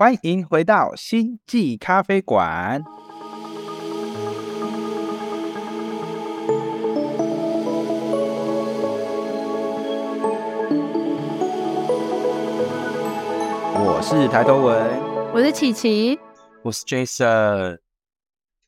[0.00, 2.82] 欢迎回到星际咖啡馆。
[13.74, 14.82] 我是抬头文，
[15.34, 16.18] 我是琪琪，
[16.62, 17.89] 我是 Jason。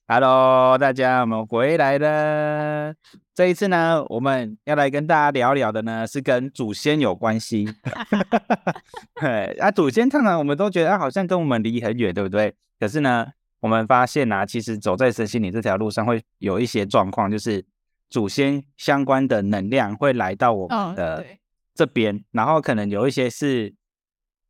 [0.08, 2.92] Hello，大家，我们回来了。
[3.32, 7.66] 这一次呢，我们要来跟大家聊聊的呢，是跟祖先有关系。
[9.18, 12.52] 对啊，祖先通常我们都觉得啊，好像跟我们离很远，对不对？
[12.80, 13.28] 可是呢，
[13.60, 17.64] 我们发现啊，其实走在身心灵这条路上，会有一些状况，就是
[18.10, 21.24] 祖先相关的能量会来到我们的
[21.74, 23.72] 这边，然后可能有一些是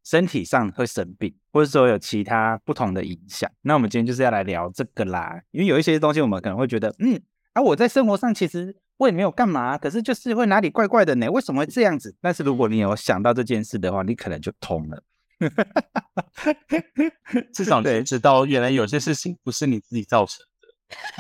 [0.05, 3.51] 身体上会生病，或者说有其他不同的影响。
[3.63, 7.21] 那我们今天就是要来聊这个啦，因为有一些东西我们可能会觉得，嗯。
[7.53, 11.31] 啊，我在生活上其实我也没有干嘛，可是就是会哪里怪怪的呢？
[11.31, 12.17] 为什么会这样子？
[12.19, 15.03] 但是如果你有想到这件事的话，你可能就通了。
[17.53, 20.69] 至少你知道原来有些事情不是你自己造成的。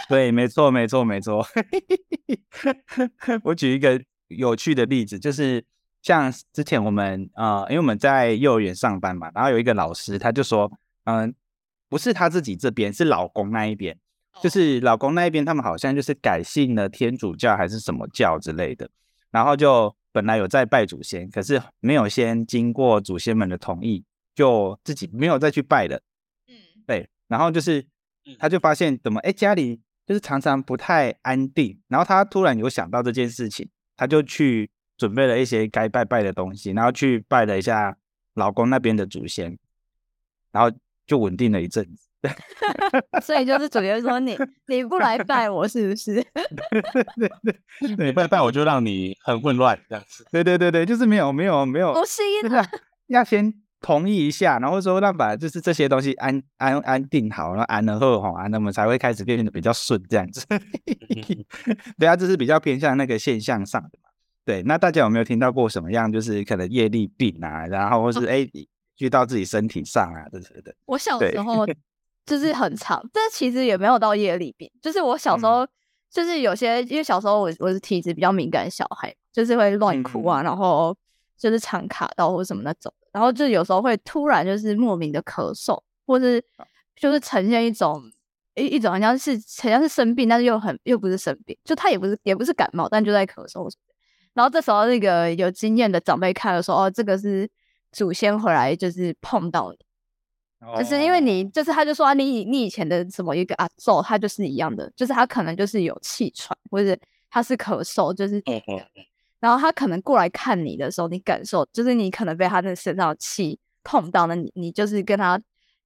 [0.08, 1.47] 对，没错，没错，没错。
[3.44, 5.62] 我举一个有趣的例子，就是
[6.03, 10.70] 像之前我们呃，因为我们在幼儿园上班嘛，然后有一个老师他就说，
[11.05, 11.34] 嗯，
[11.89, 13.97] 不是他自己这边，是老公那一边。
[14.42, 18.89] 就是老公那一边，他们好像就是改信了天主教还是什么教之类的，
[19.31, 24.03] 然后就本来有在拜祖先，可是没有先经过祖先们的同意，
[24.34, 26.00] 就自己没有再去拜了。
[26.48, 26.55] 嗯，
[26.87, 27.87] 对，然后就是
[28.39, 34.70] 他就发现怎么哎家里就是常常不太安定，然后他突然有想到这件事情，他就去
[35.03, 37.97] 准备了一些该拜拜的东西，然后去拜了一下
[38.34, 39.59] 老公那边的祖先，
[40.53, 40.70] 然后
[41.05, 42.09] 就稳定了一阵子。
[43.20, 46.25] 所以就是主角说你 你不来拜我是不是？
[46.70, 46.81] 对
[47.17, 47.28] 对
[47.97, 50.25] 对，你拜拜我就让你很混乱这样子。
[50.31, 52.22] 对对对对，就是没有没有没有，不是
[53.09, 60.47] 要先同意一下，然后说让把就是这些东西安安安定好，然后安了后哈，那么才会开始变得比较顺这样子。
[61.98, 64.01] 对啊，这是比较偏向那个现象上的嘛。
[64.44, 68.48] 对，那大家有没有听到过什么样就是可能业力病啊，然后或是哎
[68.98, 70.75] 遇到自己身体上啊，这些的。
[70.86, 71.66] 我小时候。
[72.25, 74.70] 就是很长，但其实也没有到夜里病。
[74.81, 75.66] 就是我小时候，
[76.08, 80.97] 就是有些因为小时候我我是体质比较敏感的小孩，就是会乱哭啊，然后
[81.36, 85.76] 就是常卡到或什么那种，然后就有时候会突然就是莫名的咳嗽，
[86.06, 86.41] 或是
[86.94, 88.00] 就是呈现一种
[88.54, 93.69] 一一种好像是好像是生病，但是又很又不是生病，就他也不是也不是感冒，但就在咳嗽。
[94.34, 97.48] 然后这时候那个有经验的长辈看了说：“哦，这个是
[97.91, 99.78] 祖先回来就是碰到你。”
[100.78, 106.97] 就是因为你，就是他就说啊你你以前的什么一个阿咒，他就是一样的，就是他可能就是有气喘，或者
[107.28, 108.41] 他是咳嗽，就是，
[109.41, 115.37] 然后他可能过来看你的时候，你感受就是你可能被他那身上的气碰到，那你你就是跟他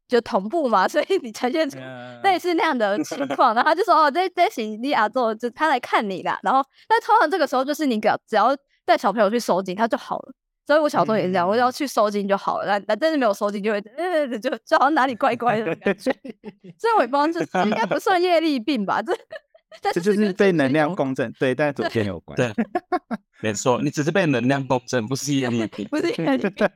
[0.09, 1.79] 就同步嘛，所以你呈现出
[2.23, 10.33] 类似那样的情况，然后他就说哦，这这行你阿奏就他来看你啦，然后但通常这个时候就是你只要只要带小朋友去收紧，他就好了。
[10.67, 12.67] 所以我小时候也是这样，我要去收金就好了。
[12.67, 16.13] 那那但是没有收金，就会呃就就好像哪里怪怪的感觉。
[16.77, 19.01] 所以我也不知道这应该不算业力病吧？
[19.01, 19.13] 这
[19.93, 22.35] 这就是被能量共振，对，但昨天有关。
[22.37, 22.53] 对，
[23.43, 26.69] 没错，你只是被能量共振，不是业力病， 不是业力病。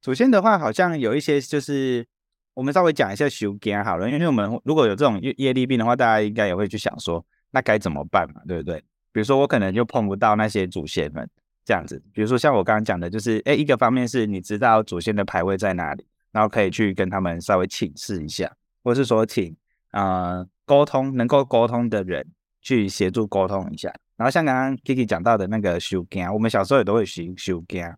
[0.00, 2.06] 祖先的话，好像有一些就是
[2.54, 8.40] 我们稍微讲一下修根好了，因为我们如果有这种业业力病的话，大家应该也会去想说，那该怎么办嘛？
[8.46, 8.78] 对不对？
[9.12, 11.28] 比如说我可能就碰不到那些祖先们。
[11.64, 18.50] 这样子，比如说像我刚刚讲的，就是哎，一个方面是你知道祖先的牌位在哪里，然后可以去跟他们稍微请示一下，
[18.82, 19.54] 或是说请
[19.90, 22.26] 呃沟通能够沟通的人
[22.62, 23.92] 去协助沟通一下。
[24.16, 27.94] 然后像刚刚 Kiki 讲到的那个修根，我们小时候也都会修修根，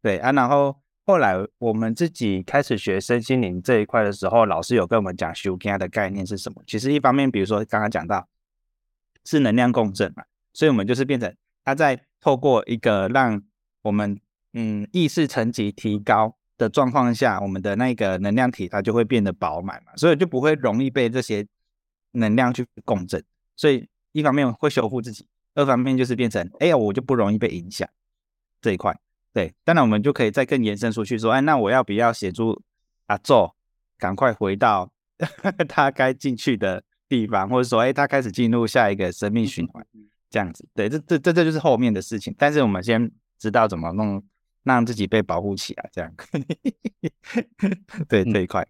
[0.00, 0.32] 对啊。
[0.32, 0.74] 然后
[1.04, 6.62] 后来我们自己开始学身心灵这一块的时候，老师有跟我们讲修根的概念是什么。
[6.66, 8.28] 其实一方面，比如说刚刚讲到
[9.24, 11.34] 是能量共振嘛，所以我们就是变成
[11.64, 12.04] 他在。
[12.22, 13.42] 透过一个让
[13.80, 14.20] 我们
[14.52, 21.46] 嗯意识层级提高的状况下，我们的那个能量体它就会变得饱满嘛，所以就不会容易被这些
[22.12, 23.24] 能量去共振。
[23.56, 27.88] 所以一方面会修复自己，二方面就是变成哎呀我就不容易被影响
[28.60, 28.94] 这一块。
[29.32, 32.62] 对，当然我们就可以再更延伸出去说，哎那我要不要协助
[33.06, 33.54] 阿宙
[33.98, 34.92] 赶快回到
[35.68, 39.86] 他该进去的地方，或者说哎他开始进入下一个生命循环。
[40.32, 42.32] 这样子，对，这这这这就是后面的事情。
[42.38, 44.24] 但是我们先知道怎么弄，
[44.62, 46.14] 让自己被保护起来，这样。
[48.08, 48.64] 对这一块，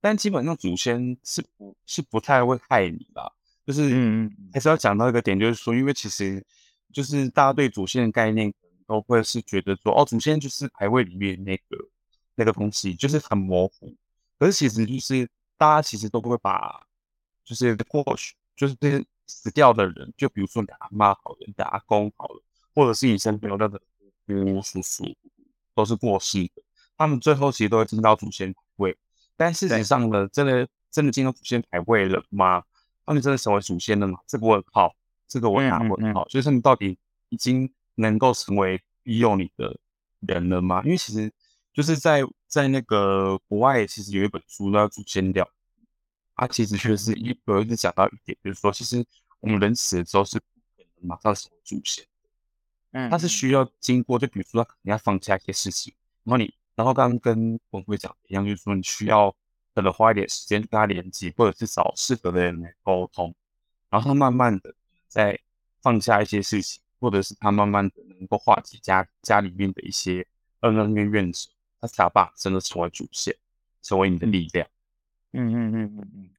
[0.00, 3.32] 但基本上祖先是不是不太会害你吧？
[3.66, 6.46] 就是嗯还是要讲到一个点，就是说，因为其实
[6.92, 8.52] 就是大家对祖先的概念
[8.86, 11.88] 都会是觉得说，哦，祖先就是牌位里面那个
[12.34, 13.94] 那个东西，就是很模糊。
[14.38, 16.86] 可是其实就是大家其实都不会把，
[17.44, 22.42] 就是过去就是这些死掉的人，就比如说你的阿妈好了，你的阿公好了，
[22.74, 23.78] 或者是你身边的姑
[24.26, 25.04] 姑叔叔，
[25.74, 26.62] 都是过世的，
[26.96, 28.96] 他们最后其实都会进到祖先牌位。
[29.36, 32.64] 但事实上呢，真的真的进到祖先牌位了吗？
[33.04, 34.18] 他们真的成为祖先了吗？
[34.26, 34.94] 这个问号，
[35.28, 36.24] 这个我打问好。
[36.24, 36.98] 就是他们到底
[37.28, 39.78] 已经能够成为利用你的
[40.20, 40.82] 人了吗？
[40.84, 41.30] 因为其实
[41.72, 45.44] 就是在在那个国外，其实有一本书叫《祖先料》，
[46.34, 49.04] 它其实确实一有一直讲到一点，就是说，其实
[49.40, 50.44] 我们人死了之后是不
[50.76, 52.04] 可能马上成为祖先，
[52.92, 55.92] 嗯，它是需要经过，就比如说你要放下一些事情，
[56.24, 59.34] 然后你，然后刚刚跟文辉讲的一样，就是说你需要
[59.74, 63.34] 可能花一点时间跟他连接，或者是找适合的人来沟通，
[63.90, 64.74] 然后他慢慢的
[65.08, 65.38] 在
[65.82, 66.80] 放下一些事情。
[67.00, 70.26] 或者是他慢慢的能够化解家家里面的一些
[70.62, 71.48] 恩恩怨怨者，
[71.80, 73.32] 他才把真的成为主线，
[73.82, 74.66] 成为你的力量。
[75.30, 76.30] 嗯嗯嗯嗯嗯，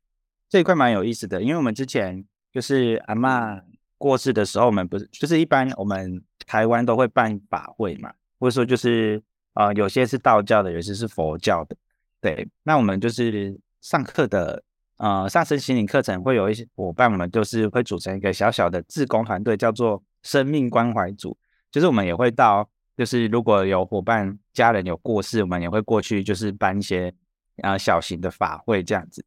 [0.49, 3.61] 这一块蛮有意思的，因为我们之前就是阿妈
[3.97, 9.23] 过世的时候，我们不是就是一般我们台湾都会办法会嘛，或者说就是
[9.53, 11.77] 呃有些是道教的，有些是佛教的，
[12.19, 14.61] 对，那我们就是上课的
[14.99, 20.01] 呃上身心灵课程会有一些伙伴，们就是会组成一个小小的自工团队，叫做。
[20.21, 21.37] 生命关怀组，
[21.71, 27.13] 就是我们也会到，就是如果有伙伴家人有过世，我们也会过去，就是办一些
[27.61, 29.23] 啊小型的法会这样子。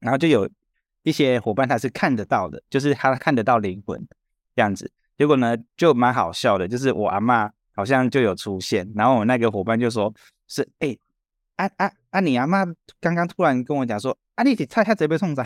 [0.00, 0.46] 然后就有
[1.04, 4.06] 一些伙伴他是看得到的，就是他看得到灵魂
[4.54, 4.92] 这样子。
[5.16, 10.12] 结果呢，就蛮好笑的，就是我阿妈好像就有出现，然后我那个伙伴就说
[10.46, 10.94] ：“是哎，
[11.56, 12.64] 啊啊啊，你阿妈
[13.00, 15.42] 刚刚突然跟我讲说，啊，你猜他直接被送走。”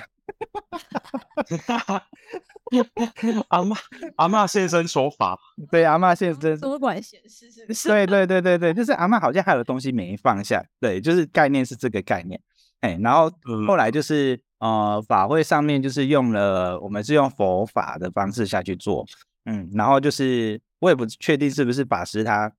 [3.49, 3.76] 阿妈
[4.16, 5.38] 阿妈现身说法，
[5.70, 7.88] 对阿妈现身多管闲事是不是？
[7.88, 12.40] 对对对对对，就是阿妈好像还有东西没放下，对，就是概念是这个概念。
[12.81, 13.31] 哎，然后
[13.66, 19.04] 后来就是呃法会上面就是用了，我们是用佛法的方式下去做，
[19.46, 22.52] 嗯，然后就是我也不确定是不是法师他。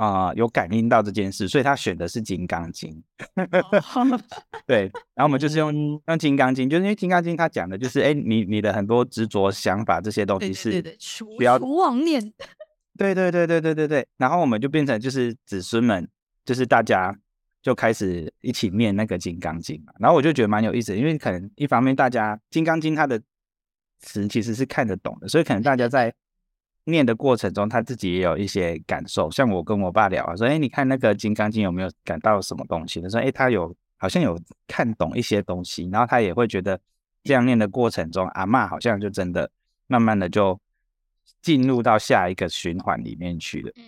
[0.00, 2.90] 啊，有感应到这件事，所以他选的是《金刚经》。
[4.66, 10.82] 对，然后我们就是用用《金刚经》，就是因为《金刚经》它讲的就是，哎，你你的很多执着想法这些东西是
[11.36, 12.32] 不要妄念。
[12.96, 14.06] 对对对对对对对。
[14.16, 16.08] 然后我们就变成就是子孙们，
[16.46, 17.14] 就是大家
[17.60, 19.92] 就开始一起念那个《金刚经》嘛。
[19.98, 23.20] 然后我就觉得蛮有意思，因为可能一方面大家《金刚经》它的
[23.98, 26.14] 词其实是看得懂的，所以可能大家在。
[26.90, 29.30] 念的过程中，他自己也有一些感受。
[29.30, 36.78] 像我跟我爸聊啊，说：“哎，你看那个《金刚经》有没有感到什么东西？”他说：“哎，他有，好像有看懂一些东西。”然后他也会觉得，
[37.24, 39.50] 这样念的过程中，阿妈好像就真的
[39.86, 40.58] 慢慢的就
[41.40, 43.72] 进入到下一个循环里面去了。
[43.76, 43.84] 嗯，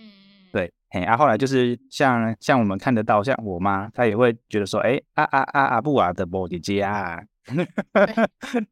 [0.51, 0.71] 对。
[0.89, 7.19] 嘿，啊，后来就是像像我们看得到，像我妈，她也会觉得说：“哎，啊啊啊阿布瓦的波姐姐啊。”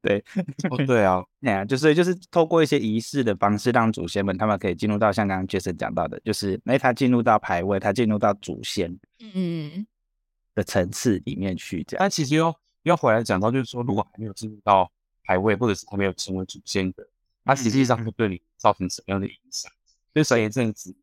[0.01, 0.23] 对，
[0.87, 9.85] 对啊，哎呀，就是就是透过一些仪式的方式，让祖先们他们可以进入到像刚刚 Jason 讲到的，就是哎，他进入到排位，他进入到祖先嗯
[10.55, 11.83] 的层次里面去。
[11.83, 14.89] 这样，但其实又又回来讲到，就是说，如果还没有进入到
[15.23, 17.05] 排位，或者是还没有成为祖先的，
[17.43, 19.69] 它实际上会对你造成什么样的影响？
[20.15, 20.95] 就前一阵子，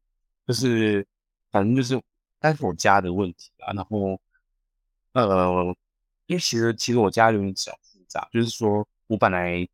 [0.46, 1.06] 就是
[1.50, 2.00] 反正就是
[2.40, 4.18] 但是我家的问题啊，然后
[5.12, 5.76] 呃。
[6.28, 9.66] 因为其实其实我家有点小复杂，就是说我本来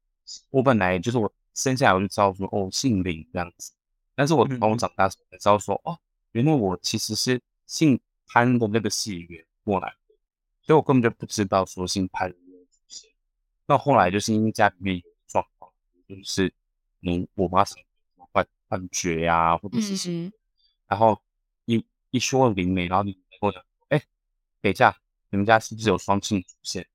[0.50, 3.72] 我本来就是我生下来我就知道说哦姓林这样子，
[4.14, 5.98] 但是我当我长大时候才知道说哦
[6.30, 10.14] 原来我其实是姓潘的那个血缘过来的，
[10.62, 12.36] 所以我根本就不知道说姓潘的
[12.70, 13.10] 出现。
[13.66, 15.72] 那后来就是因为家里面有状况，
[16.06, 16.52] 就是
[17.00, 17.74] 嗯我妈什
[18.16, 20.30] 么幻幻觉呀或者是什么，
[20.86, 21.20] 然后
[21.64, 24.00] 一一说灵媒，然后你跟我讲哎
[24.60, 24.96] 等一下。
[25.34, 26.86] 你们家是不是有双姓祖先？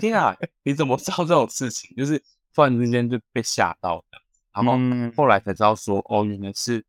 [0.00, 0.34] 天啊！
[0.62, 1.94] 你怎么知道这种事情？
[1.94, 2.18] 就是
[2.54, 4.18] 突然之间就被吓到的，
[4.54, 4.78] 然后
[5.14, 6.82] 后来才知道说，哦，原来是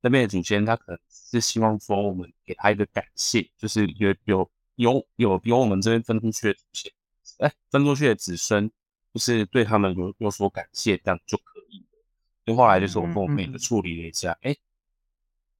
[0.00, 6.92] 那边的祖先，他可能是希望说我们给他一个感谢，就是有有有有有我们这边分出去的祖先，
[7.38, 8.70] 哎，分出去的子孙，
[9.12, 11.98] 就是对他们有有所感谢，这样就可以了。
[12.44, 14.56] 就后来就是我跟我妹的处理了一下，哎，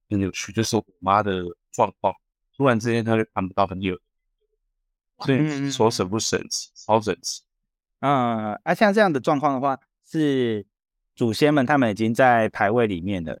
[0.09, 1.43] 很有趣，就是我妈的
[1.73, 2.15] 状况。
[2.57, 3.97] 突然之间，他就看不到很有，
[5.19, 7.43] 所以说神不神奇，超神奇。
[7.99, 10.65] 嗯，啊，像这样的状况的话，是
[11.15, 13.39] 祖先们他们已经在排位里面了，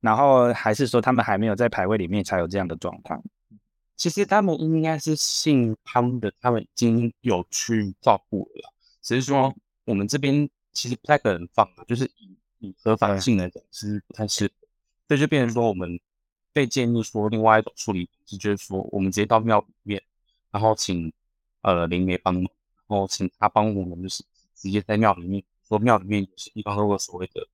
[0.00, 3.22] 然后还是说他们还没有在排位里面才有这样的状况？
[3.96, 8.72] 其实他们应该是信他们的，他们已经有去照顾了，
[9.02, 9.52] 只是说
[9.84, 14.52] 我们这边其实不太可能放，就是以以合法性来讲是不太适合。
[15.08, 15.98] 这就变成说我们
[16.52, 20.02] 被建议说另外一种处理方式，就是说我们直接到庙里面，
[20.50, 21.12] 然后请
[21.62, 22.44] 呃灵媒帮忙，
[22.86, 24.24] 然后请他帮我们就是
[24.54, 27.46] 直接在庙里面，说庙里面有些地方都有所谓的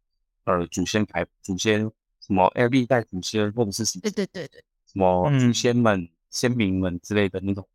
[0.45, 1.81] 呃祖先牌、祖先
[2.21, 7.69] 什么哎历代祖先或者是什么对对对对，什么祖嗯先们、先民们之类的那种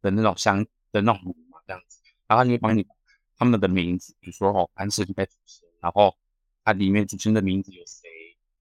[0.00, 2.86] 的那种香的那种炉嘛，这样子，然后他就会帮你
[3.36, 6.16] 他们的名字，比如说哦，安氏历代祖先，然后
[6.64, 8.08] 它里面祖先的名字有谁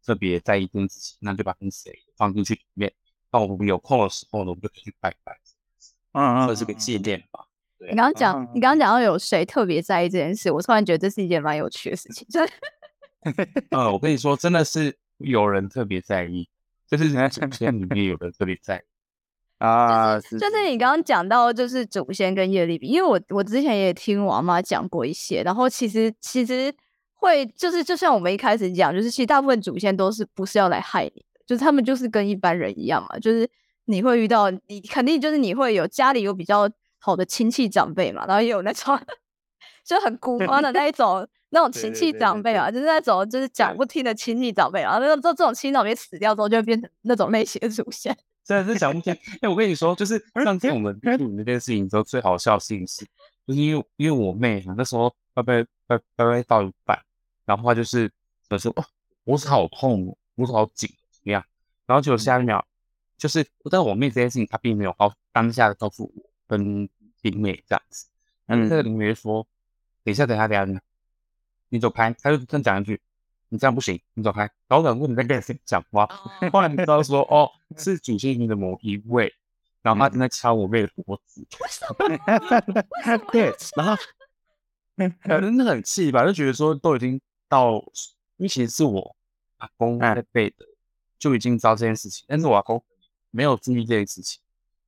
[0.05, 2.91] 特别在意这件事情，那就把跟谁放进去里面。
[3.31, 5.37] 那我们有空的时候呢，我们就可以去拜拜，
[6.13, 7.45] 嗯这是个纪念吧。
[7.79, 12.45] 你刚刚讲嗯，你刚刚讲到有谁特别在意这件事，我突然觉得这是一件蛮有趣的事情，真
[13.23, 16.47] 的呃，我跟你说，真的是有人特别在意，
[16.87, 18.81] 就是人 家祖先里面有人特别在意。
[19.61, 26.73] 啊，是就是你刚刚讲到就是祖先跟业力比，因为我我之前也听我阿妈讲过一些，然后其实其实
[27.21, 33.47] 会就是就像我们一开始讲，就是其实大部分祖先都是不是要来害你的，就是他们就是跟一般人一样嘛，就是
[33.85, 36.67] 你会遇到你肯定就是你会有家里有比较
[36.99, 38.99] 好的亲戚长辈嘛，然后也有那种
[39.85, 48.17] 就很孤光的那一种那种亲戚长辈啊，就是那种就是讲不听的亲戚长辈，然后那种这这种亲戚长辈死掉之后，就会变成那种类型的祖先。
[48.43, 49.15] 真的是讲不听。
[49.41, 53.05] 哎，我跟你说，就是上次我们录影那件事情之后，最好笑的事情是，
[53.45, 56.97] 就是因为因为我妹啊那时候拜拜拜拜拜到一半，
[57.45, 58.11] 然后他就是
[58.47, 58.85] 她说哦，
[59.23, 61.43] 脖子好痛哦，脖子好紧，怎么样？
[61.85, 62.65] 然后结果下一秒
[63.17, 66.87] 就是，但我妹这件事情她并没有告当下的告诉我跟
[67.21, 68.07] 林美这样子，
[68.45, 69.47] 然后那个灵媒说，
[70.03, 70.81] 等一下等一下等一下
[71.69, 72.99] 你走开，他就这样讲一句。
[73.53, 74.43] 你这样不行，你走开。
[74.69, 76.05] 然后我想说你在跟谁讲话，
[76.53, 79.33] 后来你知道说哦，是主线里的某一位，
[79.81, 81.95] 然后他正在掐我妹的脖子，为什么？
[82.07, 82.17] 为
[83.03, 84.01] 什么 对，然后
[85.21, 87.19] 可 能很气吧，就觉得说都已经
[87.51, 87.73] 到，
[88.37, 89.15] 因为其实是我
[89.57, 90.65] 阿公在背的，
[91.19, 92.81] 就已经知道这件事情，但是我阿公。
[93.33, 94.41] 没有注意这件事情，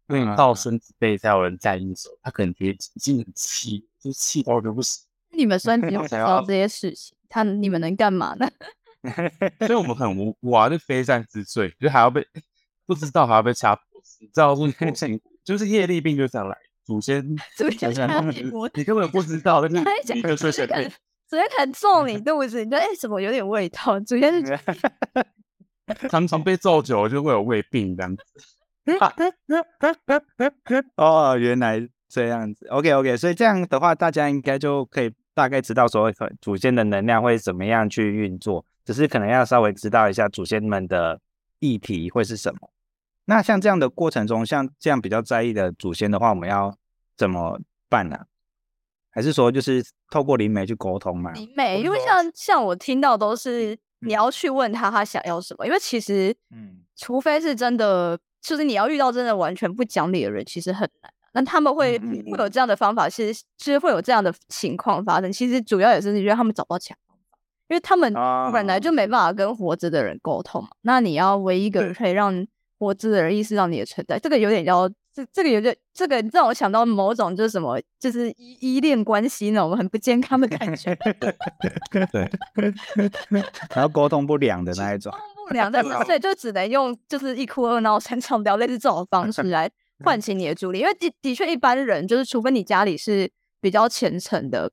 [0.10, 8.52] 因为到孙子辈才有人在意的时候，他可能觉得已经很气，就气到就不行，你们孙子又 不知道这些事情，他你们能干嘛呢？
[9.66, 12.28] 所以我们很无辜啊，就非战之罪，就还要被
[12.86, 17.24] 不知道还要被掐脖子，你知道说辛苦，就是业力病就这样来，祖先
[17.56, 18.20] 祖先掐
[18.74, 20.68] 你根本不知道，但是还讲你就睡睡
[21.34, 21.34] 可能睡。
[21.34, 24.00] 祖先可能揍你 肚子，你就哎、怎么有点味道？
[24.02, 24.60] 祖先是
[26.10, 28.24] 常常被揍久了就会有胃病这样子。
[30.96, 32.68] 哦，原来这样子。
[32.68, 41.20] OK OK，所以这样的话，大家应该就可以大概知道说可祖先的能量会怎么样去运作，只是可能要稍微知道一下祖先们的
[41.60, 42.70] 议题会是什么。
[43.26, 46.78] 那像这样的过程中，像这样比较在意的祖先的话，我们要
[47.18, 47.60] 怎么
[47.90, 48.26] 办呢、
[49.14, 51.32] 还是说就是透过灵媒去沟通嘛？
[51.34, 61.14] 灵媒，因为像像我听到都是你要去问他他想要什么，因为其实嗯除非是真的，就是你要遇到真的完全不讲理的人，其实很难。
[61.36, 65.32] 那他们会会有这样的方法，其实其实会有这样的情况发生。
[65.32, 67.38] 其实主要也是因为他们找不到方法，
[67.70, 70.70] 因为他们啊本来就没办法跟活着的人沟通嘛。
[70.82, 72.46] 那你要唯一一个可以让
[72.78, 80.96] 活着的人意识到你的存在，这个有点要这这个有点这个让我想到某种就是什么，就是依依恋关系那种很不健康的感觉。
[82.12, 82.32] 对，
[83.76, 85.12] 然后沟通不良的那一种。
[85.12, 89.70] 沟通不良，但是所以就只能用就是一哭二闹三上吊类似这种方式来
[90.04, 94.72] 唤起你的注意力，因为的的确一般人就是除非你家里是比较虔诚的，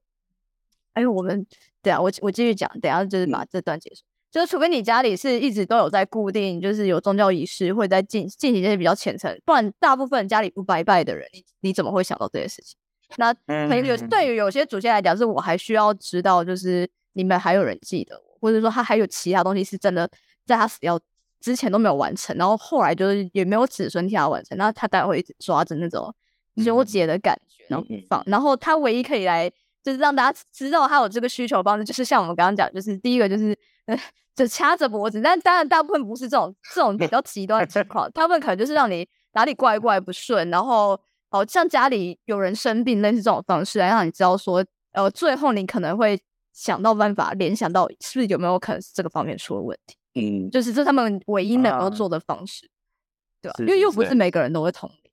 [0.94, 1.46] 哎，我们
[1.82, 4.02] 对啊，我我继续讲，等下就是把这段结束。
[4.30, 12.76] 就是除非你家里是一直都有在固定，就是有宗教仪式，或者在进进行这些比较虔诚，不然大部分家里不拜拜的人，你你怎么会想到这些事情？
[13.16, 20.08] 那可能有对于有些祖先来讲，是我还需要知道，就是你们还有人记得我，或者说他还有其他东西是真的
[20.46, 21.00] 在他死掉
[21.40, 26.14] 之前都没有完成，然后后来就是也没有子孙替他完成，那他待会一直抓着那种
[26.64, 28.22] 纠结的感觉，然后不放。
[28.26, 29.50] 然后他唯一可以来
[29.82, 33.98] 就是让大家知道他有这个需求的方式，就是像我们刚刚讲，就是第一个就是呃
[34.34, 46.20] 就掐着脖子，但当然大部分不是这种这种比较极端的情况， 他们可能就是让你哪里怪怪不顺，然后好像家里有人生病，类似这种方式来让你知道说，呃，最后你可能会
[46.52, 52.68] 想到办法联想到是不是有没有可能是这个方面出了问题，嗯，就是这是他们唯一能够啊做的方式，
[53.40, 53.54] 对吧？
[53.58, 55.10] 是因为又不是是每个人都会同理。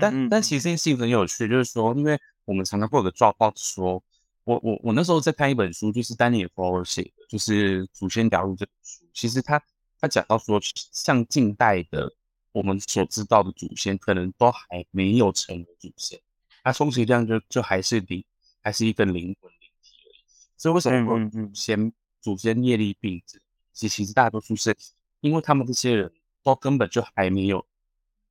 [0.00, 4.02] 但但其实这件事情很有趣，就是说，因为我们常常会有个状况说，
[4.48, 9.04] 我我我那时候在看一本书，就是丹尼尔·弗洛写的，就是《祖先聊入》这本书。
[9.12, 9.62] 其实他
[10.00, 10.58] 他讲到说，
[10.90, 12.10] 像近代的
[12.52, 16.18] 我们所知道的祖先，可能都还没有成为祖先，
[16.64, 18.24] 他充其量就就还是灵，
[18.62, 20.24] 还是一个灵魂灵体而已。
[20.56, 23.42] 所以为什么会有嗯嗯嗯祖先祖先业力病这这
[23.74, 24.74] 其其实大多数是
[25.20, 26.10] 因为他们这些人
[26.42, 27.66] 都根本就还没有，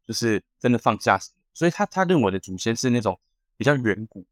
[0.03, 1.19] 就是真的放下，
[1.53, 3.19] 所以他他认为的祖先是那种
[3.55, 4.25] 比较远古，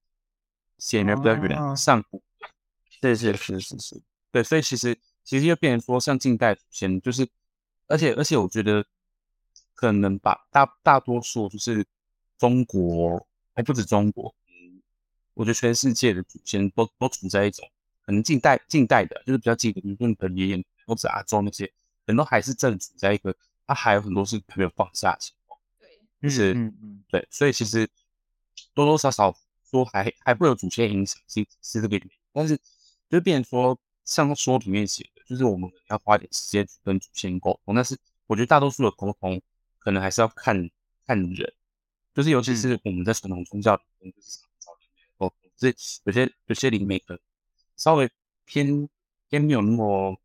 [0.77, 1.75] 显得比较远哦。
[1.75, 2.21] 上古，
[3.01, 4.01] 是是是是是，
[4.31, 7.27] 对，所以其实其实就变成说，像近代祖先，就是
[7.87, 8.85] 而且而且我觉得
[9.73, 11.85] 可能吧，大大多数就是
[12.37, 14.81] 中国，还不止中国，嗯，
[15.33, 17.69] 我觉得全世界的祖先都都处在一种
[18.05, 21.73] 可能近代近代的，就是比较近的，比如说你的爷爷或者阿周那些，可
[22.07, 27.89] 能都还是正处在一个他还有很多是还没有放下的情况，对，就是嗯嗯，对，所以其实
[28.73, 29.35] 多多少少
[29.69, 32.11] 说还还会有主线影响，是是这个原因。
[32.33, 32.59] 但是
[33.09, 37.73] 就变成说，像说里面写的，就是我们要花点时间去跟主线沟通。
[37.73, 39.41] 但是我觉得大多数的沟通，
[39.79, 40.69] 可能还是要看
[41.05, 41.53] 看人，
[42.13, 47.19] 就是尤其是我们在传统宗教里面，就是找灵媒沟通，所以有些有些灵媒可能
[47.77, 48.09] 稍微
[48.45, 48.89] 偏
[49.29, 50.19] 偏没有那么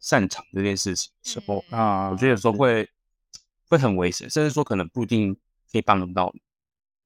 [0.00, 2.88] 擅长这件事情的时候，啊，我觉得有时候会
[3.68, 5.34] 会很危险，甚至说可能不一定
[5.72, 6.40] 可以帮得到你。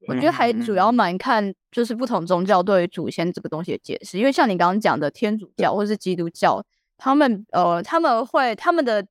[0.07, 6.63] 我觉得还主要蛮看就是不同宗教对于祖先这个东西的解释，因为像你刚刚讲的天主教或是基督教，
[6.97, 9.05] 他们呃他们会他们的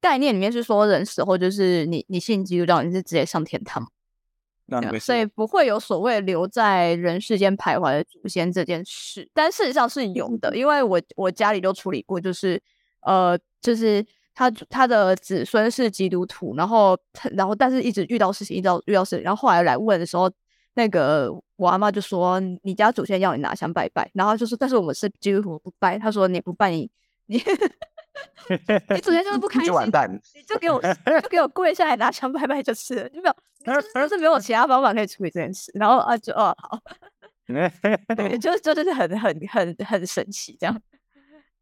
[0.00, 3.86] 概念里面是说人死后就是你你信基督教你是直接上天堂，
[4.66, 12.62] 那没所以不会有所谓留在人世间徘徊的祖先这件事，但事实上是有的，因为我我家里都处理过，就是
[13.02, 14.04] 呃就是。
[14.34, 20.30] 他他的子孙是基督徒，然后他然后但是一直遇到事情，遇到遇到事情，然后后来来问的时候，
[20.74, 26.90] 那个我阿妈就说你家祖先要你拿香拜拜，然后就说但是我们是基督徒不拜，他说你不拜你
[27.26, 27.36] 你
[28.94, 36.78] 你祖先就是不开心，就完蛋，你就给我就给我 跪下来拿香拜拜就是了，就没有就是没有其他方法可以处理这件事，然后啊就哦好，
[38.16, 40.80] 对，就就就是很很很很神奇这样。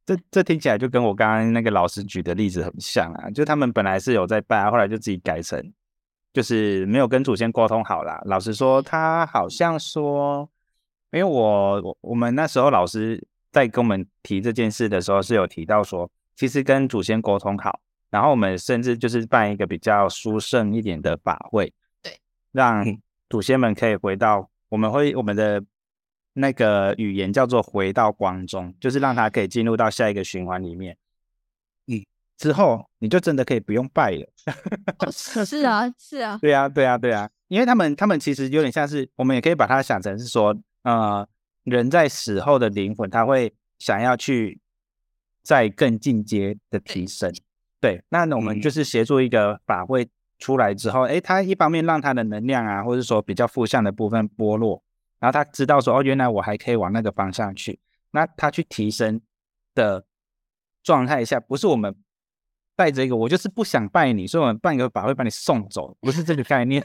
[0.09, 5.63] 这这听起来就跟我刚刚那个老师举的例子很像啊，就他们本来是有在拜，后来就自己改成
[6.33, 8.19] 就是没有跟祖先沟通好啦。
[8.25, 10.49] 老实说，他好像说，
[11.11, 21.71] 因为我我我们那时候老师在跟我们提这件事的时候是有提到说，其实跟祖先沟通好，然后我们甚至就是办一个比较殊胜一点的法会，
[22.03, 22.19] 对，
[22.53, 22.83] 让
[23.29, 25.63] 祖先们可以回到我们会我们的。
[26.39, 30.97] 那个语言叫做回到光中，就是让它可以进入到下一个循环里面。
[31.89, 32.05] 嗯，
[32.37, 34.29] 之后你就真的可以不用拜了。
[34.99, 41.27] 哦 是啊，是啊，对啊，对啊，对啊，因为他们他们其实有点像是，我们也可以把它想成是说，呃，
[41.65, 44.61] 人在死后的灵魂，他会想要去
[45.43, 47.33] 再更进阶的提升。
[47.81, 54.81] 对，那我们就是协助一个法会出来之后，诶，他一方面让他的能量啊，或者说比较负向的部分剥落。
[55.21, 57.81] 然后他知道说，哦，原来我还可以往那个方向去。
[58.11, 59.21] 那他去提升
[59.75, 60.05] 的
[60.83, 61.95] 状态下，不是我们
[62.77, 66.83] 带着一个我就是不想拜你，所以我们办一个法会把你送走，不是这个概念。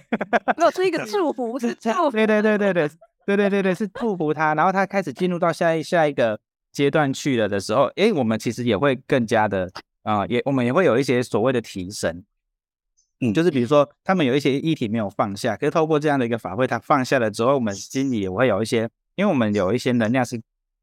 [0.57, 2.11] 没有是一个祝福， 是祝福。
[2.11, 2.89] 对对对对对
[3.25, 4.53] 对对对对，是祝福他。
[4.55, 6.39] 然后他开始进入到下一下一个
[6.71, 12.23] 阶段去了的时候，诶，我们其实也会更加的啊、呃，也我们也会有一些所谓的提升。
[13.23, 20.41] 嗯，就是比如说，他们有一些议题没有放下，可是透过这样的一个法会，他放下了之后，我们心里也会有一些，因为我们有一些能量是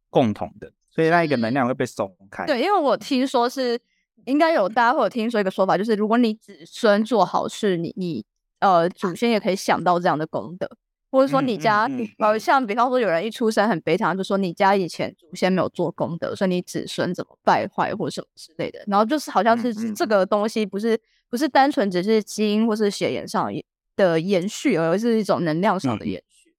[0.08, 2.46] 共同的，所以那一个能量会被松开。
[2.46, 3.78] 对，因为我听说是
[4.24, 8.24] 应该有大家会有听说一个说法，就是如果你子孙做好事，你你
[8.60, 10.68] 呃祖先也可以想到这样的功德，
[11.10, 12.08] 或者说你家、嗯嗯嗯。
[12.18, 20.06] 呃像比方说有人一出生很悲惨，就说你家以前祖先没有做功德，所以你子孙怎么败坏或什么之类的，然后就是好像是这。
[20.10, 21.00] 个东西不是
[21.30, 23.50] 不是单纯只是基因或是血缘上
[23.96, 26.08] 的延续，而是一种能量上的嗯。
[26.08, 26.54] 延续。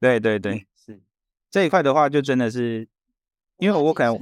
[0.00, 1.02] 对对对，是。
[1.50, 2.86] 这一块的话，就真的是，
[3.58, 4.18] 因为我可能，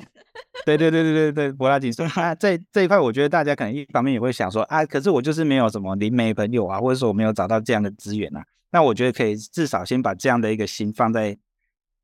[0.65, 1.93] 对对对对对对，柏拉金。
[1.93, 11.37] 说啊，这这一块，我觉得大家可能一方面也会想说啊，可是我就是没有什么灵媒朋友啊，或者说我没有找到这样的资源啊，那我觉得可以至少先把这样的一个心放在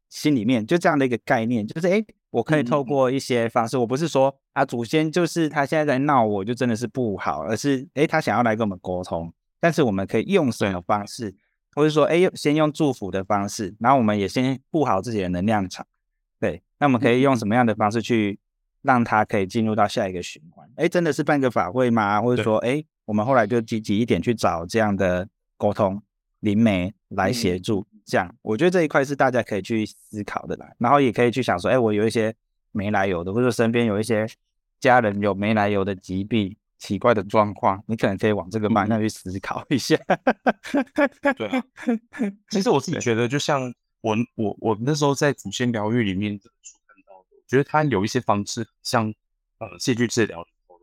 [0.09, 11.35] 心里面，就这样的一个概念，就是诶，我可以透过一些方式，我不是说啊，祖先就是他现在在闹我，就真的是不好，而是诶，他想要来跟我们沟通，但是我们可以用什么方式？
[11.73, 15.87] 或者说，哎，先用祝福的方式，然后我们也先布好自己的能量场，
[16.41, 18.41] 对，那我们可以用什么样的方式去
[18.83, 20.69] 让他可以进入到下一个循环？
[20.75, 22.21] 哎，真的是办个法会吗？
[22.21, 26.03] 或者说，哎，我们后来就积极一点去找这样的沟通
[26.41, 32.35] 灵媒来协助，这样，我觉得这一块是大家可以去思考的啦，然后也可以去想说，哎，我有一些
[32.73, 34.27] 没来由的，或者身边有一些
[34.79, 36.57] 家人有没来由的疾病。
[36.81, 39.95] 奇怪的状况，你可能可以往这个方向去思考一下。
[41.37, 41.63] 对啊，
[42.49, 49.13] 其实我自己觉得，就像我我我那时候在祖先疗愈里面这本书看到的，我觉得它有一些方式像
[49.59, 50.79] 呃戏剧治疗里头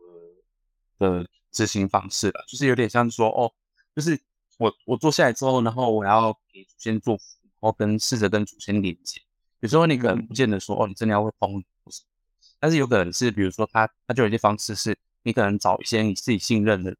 [1.00, 3.52] 的的执行方式了，就是有点像说哦，
[3.96, 4.16] 就是
[4.56, 7.24] 我我坐下来之后，然后我要给祖先做福，
[7.58, 9.20] 然后跟试着跟祖先连接。
[9.58, 11.60] 有时候你可能不见得说哦，你真的要会封，
[12.60, 16.98] 但是有可能是比如说他他就有一些方式是，你可能找一些你自己信任的人，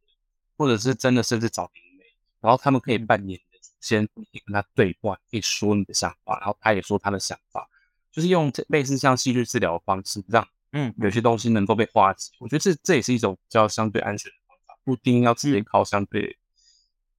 [0.57, 2.05] 或者是真的甚至找灵媒，
[2.41, 7.69] 然后他们可以扮演你的祖先，你跟他对话，可以说你的想法，然后他也说他的想法，
[8.13, 12.33] 就是用类似像戏剧治疗的方式，让嗯有些东西能够被化解。
[12.39, 16.37] 我觉得这这也是一种比较相对安全的方法，不一定要直接靠相对。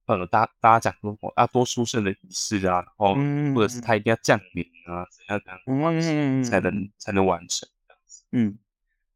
[0.06, 7.68] 呃，大大家讲说要多殊胜的仪式啊，然后嗯或者是他一定要降临啊，怎样怎样嗯才能才能完成。
[8.32, 8.56] 嗯，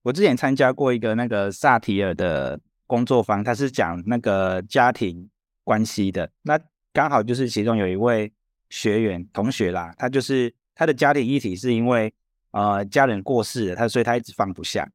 [0.02, 5.30] 我之前参加过一个那个萨提尔的工作坊，他是讲那个家庭
[5.62, 6.30] 关系的。
[6.42, 6.58] 那
[6.92, 8.32] 刚好就是其中有一位
[8.68, 12.12] 学员同学啦，他就是他的家庭议题是因为
[12.50, 14.90] 呃家人过世了，他所以他一直放不下，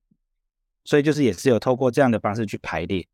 [0.83, 3.07] 所以就是也是有透过这样的方式去排列。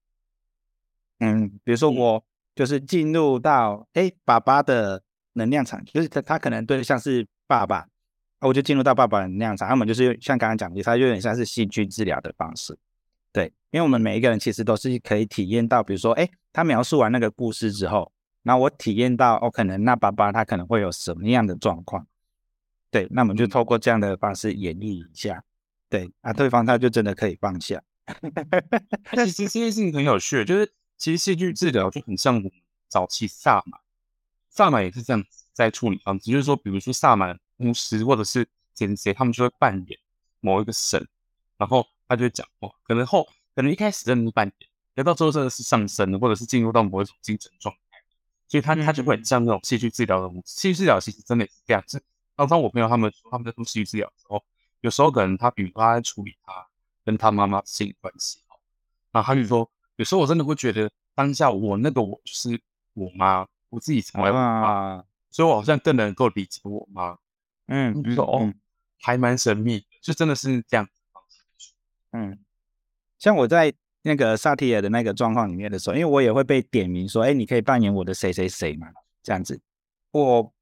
[1.19, 7.87] 嗯，比如说我就是进入到哎爸爸的能量场，就是他他可能对象是爸爸。
[8.41, 12.77] 我就进入到爸爸的能量场，他们就是像刚刚讲的，它有点像是戏剧治疗的方式，
[13.31, 18.11] 对，因为我们每一个人其实都是可以体验到，比如说，哎，他描述完那个故事之后，
[18.43, 22.05] 那我体验到，哦，可能那爸爸他可能会有什么样的状况，
[22.91, 25.43] 对，那我们就透过这样的方式演绎一下，
[25.89, 27.81] 对，啊，对方他就真的可以放下。
[29.11, 32.51] 其实这件事情很有趣，就是其实戏剧治疗就很像我们
[32.87, 33.79] 早期萨满，
[34.49, 37.39] 萨满也是这样在处理方式，就是说，比如说萨满。
[37.57, 39.99] 牧师或者是谁谁，他们就会扮演
[40.39, 41.07] 某一个神，
[41.57, 42.69] 然后他就会讲话。
[42.83, 47.97] 可能后可能一开始真的是扮演，等到最后真的是上升了，或者是进入到某一种精神状态，
[48.47, 50.53] 所以他他就会像那种戏剧治疗的巫师。
[50.61, 52.03] 戏剧治疗其实真的是这样子。
[52.35, 54.43] 刚刚我朋友他们说他们在做戏剧治疗的时候，
[54.81, 56.67] 有时候可能他比如说他在处理他
[57.05, 58.39] 跟他妈妈性关系，
[59.11, 62.59] 然后他就说，有时候我真的会觉得当下我那个我就是
[62.93, 67.17] 我妈，我自己成为我妈，所以我好像更能够理解我妈。
[67.67, 68.53] 嗯，你说哦，
[69.01, 70.87] 还蛮神秘，就真的是这样。
[72.11, 72.37] 嗯，
[73.17, 73.73] 像我在
[74.03, 78.87] 那个萨提尔的那个状况里面的时候，因为我也会被点名说，哎，你可以扮演我的谁谁谁嘛，
[79.23, 79.59] 这样子，
[80.11, 80.53] 我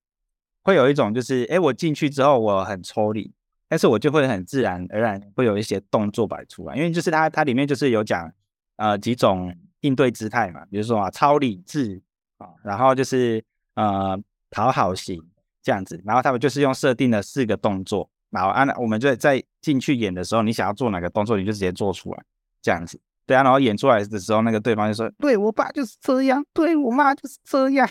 [0.63, 3.33] 会有一种就是，哎，我进去之后我很抽离，
[3.67, 8.31] 但是我就会很自然而然会有一些动作摆出来，因为就是它它里面就是有讲
[8.77, 12.01] 呃几种应对姿态嘛，比如说啊超理智
[12.37, 14.17] 啊，然后就是呃
[14.49, 15.21] 讨好型。
[15.63, 22.23] 这样子，然后他们就是用设定了四个动作，然后按我们就在进去演的时候，你想要做哪个动作，你就直接做出来，
[22.61, 27.89] 这样子，对啊，然后演出来的时候，那个对方就说，对我爸就是这样，对我妈就是这样，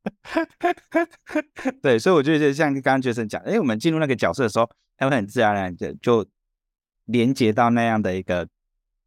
[1.80, 6.26] 对，所以我觉得像刚刚杰森讲，哎，我们进入那个角色的时候，他会很自然而然的就
[7.06, 8.46] 连接到那样的一个。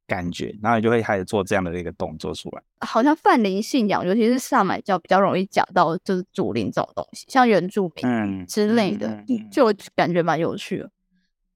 [0.06, 2.62] 感觉，然后你就会开始做这样的一个动作出来。
[2.82, 10.92] 好像泛灵信仰，尤其是萨满教，比较容易讲到就是祖灵这种东西，像原住民之类的，就感觉蛮有趣的。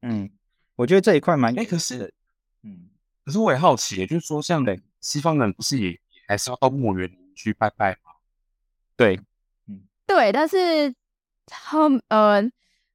[0.01, 0.29] 嗯，
[0.75, 1.53] 我觉得这一块蛮……
[1.59, 2.13] 哎，可是，
[2.63, 2.87] 嗯，
[3.25, 4.65] 可是我也好奇，就是说，像
[5.01, 8.11] 西方人不是也还是要到墓园去拜拜吗？
[8.95, 9.19] 对，
[9.67, 10.93] 嗯，对，但是
[11.45, 12.41] 他们，呃，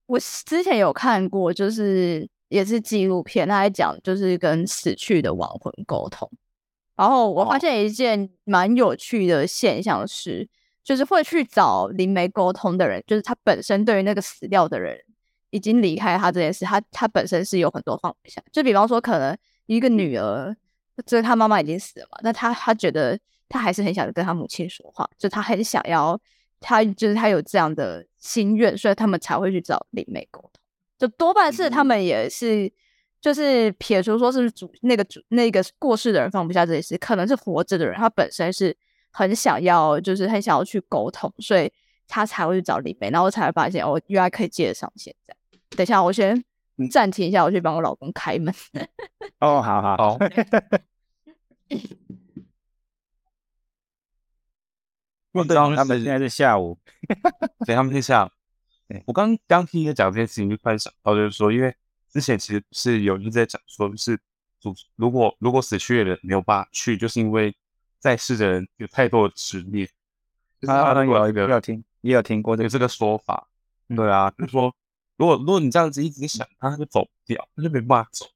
[0.07, 2.29] 我之前有看过，就是。
[2.53, 6.31] 也是纪录片，他在讲就是跟死去的亡魂沟通。
[6.95, 10.47] 然后我发现一件蛮有趣的现象是，
[10.85, 14.99] 就是会去找灵媒沟通的人，就是他本身对于那个死掉的人
[15.49, 18.43] 已经离开他这件事，他他本身是有很多放不下。
[18.53, 20.55] 就比方说，可能一个女儿，
[21.07, 26.21] 就是他妈妈已经死了嘛，那他他觉得他还是很想跟他母亲说话，就他很想要，
[26.61, 30.52] 他就是他有这样的心愿，所以他们才会去找灵媒沟通。
[31.03, 32.73] 就多半是他们也是，
[33.21, 38.77] 就是撇除说是主那个主那个过世的人放不下这件事，可能是活着的人，他本身是
[39.11, 41.73] 很想要，就是很想要去沟通，所以
[42.07, 45.35] 他才会去找李梅，然后才会发现哦，原来可以接得上现在。
[45.71, 46.45] 等一下，我先
[46.89, 48.55] 暂停一下，我去帮我老公开门。
[49.41, 50.19] 哦，好好好。
[55.33, 56.79] 问刚 他们现在是下午，
[57.67, 58.29] 对，他们是下午。
[59.07, 61.75] 我刚刚听你讲这件事情，就突然想到，就是说，因为
[62.11, 64.19] 之前其实是有一直在讲说，就是
[64.61, 67.55] 主如果如果死去的人没有办法去，就是因为
[67.99, 69.89] 在世的人有太多的执念。
[70.67, 73.49] 啊，有一个有听也有听过这个这个说法。
[73.97, 74.75] 对啊，就是说，
[75.17, 78.27] 如果如果你这样子一直想，他就走不掉，他就没办法走。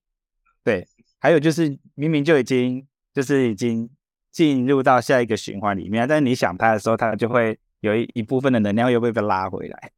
[0.64, 0.86] 对，
[1.18, 3.88] 还有就是明明就已经就是已经
[4.32, 9.92] 进入到下一个循环里面，但是你想他的时候，他就会有一一部分的能量又被被拉回来。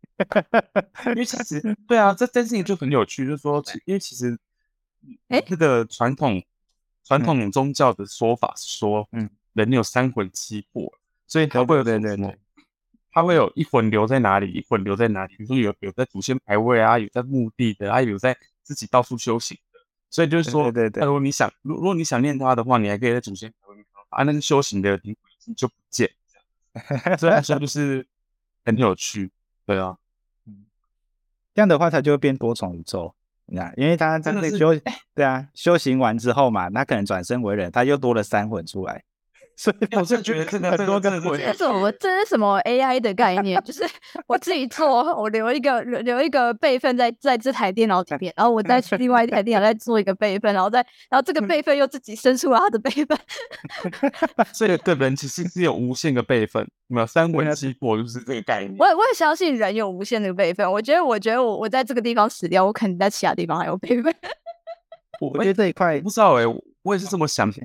[1.07, 4.37] 因为其实对啊，这件事情就很有趣，就是说，因为其实，
[5.29, 6.43] 哎，这个传统
[7.05, 10.93] 传统宗教的说法是说，嗯，人有三魂七魄，
[11.27, 12.37] 所以他会有对对对，
[13.13, 15.37] 他会有一魂留在哪里，一魂留在哪里。
[15.37, 19.79] 比如说有有在祖先牌位啊，有在墓地的啊，有在自己到处修行的。
[20.11, 26.11] 所以就是说，对对对如果你想，如如果你想念他的话，你还可以在祖先牌位啊，那个修行的灵魂就不见。
[27.19, 28.07] 所以说就是
[28.65, 29.31] 很有趣，
[29.67, 29.97] 对啊。
[30.47, 30.67] 嗯
[31.55, 33.15] 这样的话，它就会变多重宇宙。
[33.47, 34.81] 你看，因为他他真的是在修，
[35.15, 39.03] 对啊，修行完之后嘛，他可能转身为人，他又多了三魂出来，
[39.61, 41.41] 所以我是觉得真的很多这个真的是个魂。
[41.41, 41.91] 这是什么？
[41.99, 43.61] 这是什么 AI 的概念？
[43.65, 43.83] 就是
[44.29, 44.89] 我自己做，
[45.21, 50.79] 我留一个留留一个备份在在这台电脑里面，然后我再去另外一台电脑再做一个备份，然后再
[51.11, 53.19] 然后这个备份又自己生出了它的备份。
[54.55, 58.77] 所以对人其实是有无限个备份，有没有三魂七魄就是这个概念。
[58.79, 60.71] 我也我也相信人有无限的备份。
[60.71, 64.15] 我觉得我觉得我我在这个地方死掉，我肯定在其他地方还有备份。
[65.21, 66.45] 我我觉得这一块不，知道哎、
[66.83, 67.57] 我也是这么想的。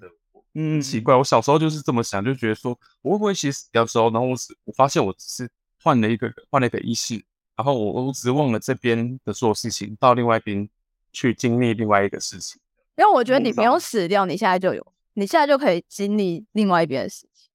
[0.56, 5.50] 嗯，奇怪，我小时候就是这么想，就觉得说，我会不会其实死掉之后，然后我死，我发现我只是
[5.82, 7.16] 换了一个人，换了一个意识，
[7.56, 10.70] 然后我我只是忘了这边的所有事情，到另外一边
[11.12, 12.62] 去经历另外一个事情。
[12.96, 17.50] 因为我觉得你不我不知道用死掉，你现在就有，你现在就可以经历另外一边的事情。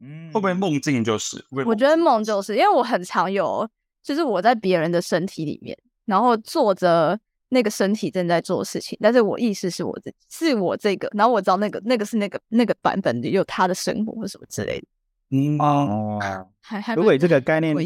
[0.00, 1.36] 嗯会不会梦境就是？
[1.36, 3.68] 会不会我觉得梦就是因为我很常有，
[4.02, 7.16] 就是我在别人的身体里面，然后坐着
[7.52, 14.86] 那个身体正在做事情，但是我意识是我自，是我这个，然后我知道那个那个是那个那个版本的有他的生活或什么之类的，
[15.30, 16.18] 嗯哦，
[16.60, 17.76] 还还如果以这个概念。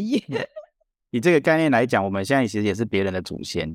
[1.11, 3.65] 以这个概念来讲，我们现在其实也是别人的祖先。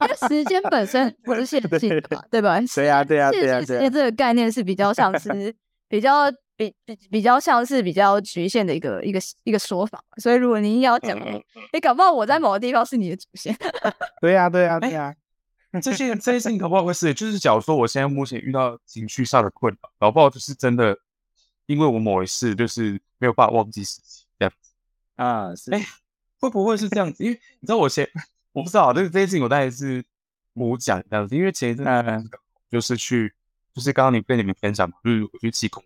[0.00, 2.58] 因为时间本身不是 线性的嘛，对吧？
[2.74, 3.80] 对啊，对啊，对啊，线性时对啊。
[3.80, 5.54] 间这个概念是比较像是
[5.86, 13.56] 比较比比比较像是比较局限的一个一个一个说法，所以如果你要讲，嗯你搞不好我在某个地方是你的祖先，
[14.20, 15.14] 对啊，对啊，对啊。
[15.82, 20.96] 这些这些事情搞不好会是，就是假如说我现在目前遇到情绪上的困扰，搞不好就是真的，
[21.66, 24.70] 因为我某一次就是没有办法忘记事情，这样子
[25.16, 25.84] 啊，是，哎
[26.38, 27.24] 会不会是这样子？
[27.24, 28.08] 因为你知道我前
[28.52, 30.04] 我不知道这个这些事情我大概是
[30.52, 32.30] 我讲这样子，因为前一阵
[32.70, 33.34] 就是去
[33.74, 35.82] 就是刚刚你跟你们分享嘛，就是我去气功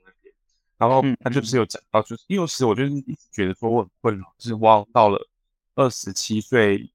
[0.78, 5.28] 然后嗯他就是有讲到，就是因为其实我就是一直觉得说我很困扰，就是我到了
[5.74, 6.90] 二十七岁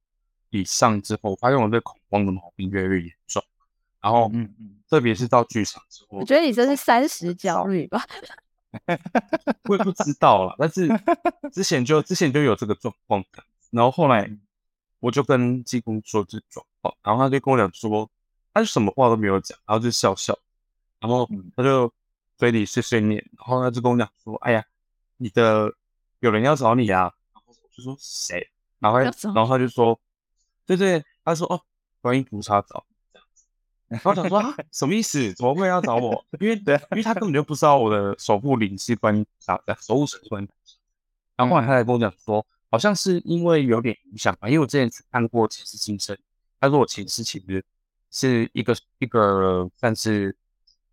[0.49, 3.43] 以上之后，发现我对恐慌的毛病越来越严重，
[4.01, 8.03] 然后嗯嗯，特别是到剧场之后，我觉得你这是三十焦虑吧？
[9.69, 10.87] 我也不知道啦，但是
[11.53, 13.23] 之前就之前就有这个状况，
[13.69, 14.27] 然后后来
[14.99, 18.09] 我就跟济公说这个状况，然后他就跟我讲说，
[18.53, 20.35] 他就什么话都没有讲，然后就笑笑，
[20.99, 21.91] 然后他就
[22.37, 24.63] 嘴里碎碎念，然后他就跟我讲说，哎呀，
[25.17, 25.73] 你的
[26.19, 29.99] 有人要找你啊，然后我就说谁，然后然后他就说，
[30.65, 31.61] 对对，他说哦，
[32.01, 32.85] 观音菩萨找
[33.87, 35.33] 然后我想说啊，什么意思？
[35.33, 36.25] 怎么会要找我？
[36.39, 40.75] 因为 对因为他根本就不知道我的守护灵是观音菩萨，呃守护神是观音菩萨。
[41.35, 46.17] 然后后来他才跟我讲说，好像是因为有点影响吧，因为我之前去看过前世今生，
[46.59, 47.63] 他说我前世其实
[48.09, 50.35] 是一个一个算是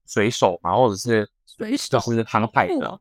[0.07, 3.01] 水手嘛，或者是水手就是航海的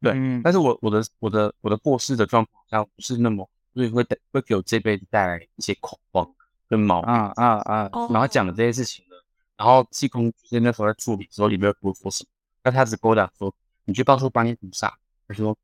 [0.00, 0.40] 对嗯。
[0.42, 6.30] 但是我我的我的我的过世的状况好像不是那么，所以会带会给我这辈子带来一些恐慌
[6.68, 7.10] 跟毛病。
[7.10, 9.16] 啊啊啊，哦然后讲了这些事情呢，
[9.56, 12.28] 然后济公就是那时候在处理的时候，也没有说什么，
[12.62, 15.56] 但他只跟我讲说，你去告诉观音菩萨，他说，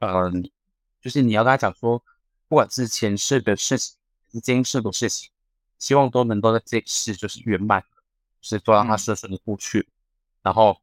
[0.00, 0.30] 呃，
[1.00, 2.02] 就是你要跟他讲说，
[2.48, 5.30] 不管是前世的事情，还是今世的事情，
[5.78, 7.80] 希望都能够在这一世就是圆满，
[8.40, 9.88] 就是都让他顺顺的过去，
[10.48, 10.80] 然后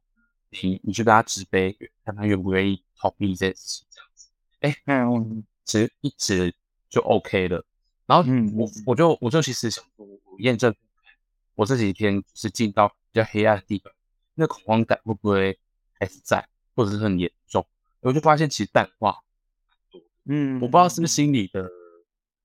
[0.50, 4.28] 你你就跟他直杯，看他愿不愿意同意这件事情，这样子，
[4.60, 5.44] 哎，嗯。
[5.64, 6.54] 其实一直
[6.88, 7.66] 就 OK 了。
[8.06, 10.72] 然后嗯我我就我就其实想说，我验证
[11.56, 13.92] 我这几天是进到比较黑暗的地方，
[14.34, 15.58] 那恐慌感会不会
[15.98, 17.66] 还是在，或者是很严重？
[17.98, 19.18] 我就发现其实淡化，
[20.26, 21.68] 嗯，我不知道是不是心理的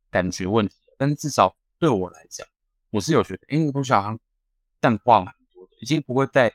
[0.10, 2.48] 感觉问题，但是至少对我来讲，
[2.90, 4.20] 我是有觉得，因为我好像
[4.80, 6.52] 淡化蛮多的，已经不会再